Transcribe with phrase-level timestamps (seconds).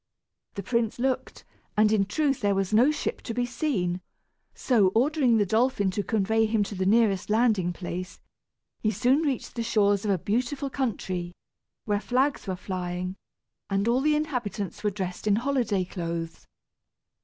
[0.55, 1.45] The prince looked,
[1.77, 4.01] and in truth there was no ship to be seen;
[4.55, 8.19] so, ordering the dolphin to convey him to the nearest landing place,
[8.79, 11.35] he soon reached the shores of a beautiful country,
[11.85, 13.15] where flags were flying,
[13.69, 16.47] and all the inhabitants were dressed in holiday clothes.